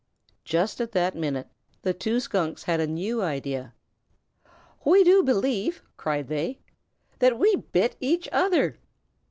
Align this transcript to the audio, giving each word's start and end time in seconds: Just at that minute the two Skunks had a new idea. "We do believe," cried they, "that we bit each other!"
Just 0.45 0.81
at 0.81 0.93
that 0.93 1.13
minute 1.15 1.47
the 1.83 1.93
two 1.93 2.19
Skunks 2.19 2.63
had 2.63 2.79
a 2.79 2.87
new 2.87 3.21
idea. 3.21 3.75
"We 4.83 5.03
do 5.03 5.21
believe," 5.21 5.83
cried 5.95 6.27
they, 6.27 6.57
"that 7.19 7.37
we 7.37 7.57
bit 7.57 7.97
each 7.99 8.27
other!" 8.31 8.79